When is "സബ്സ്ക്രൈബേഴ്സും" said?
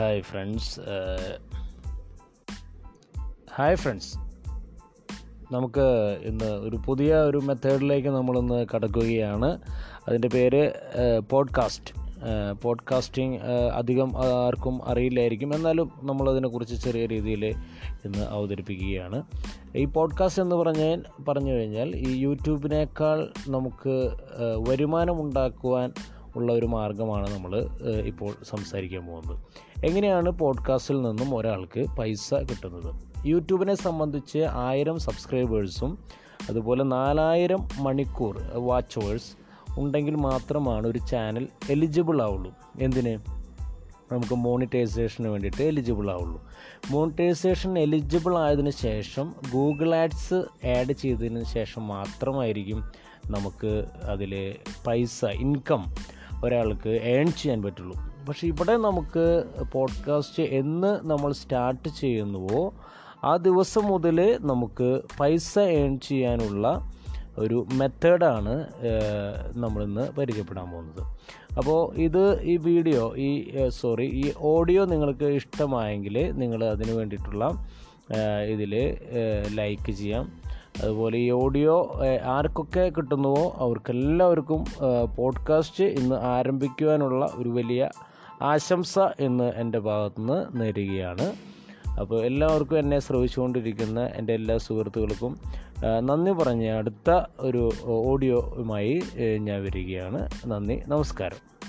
34.98-35.98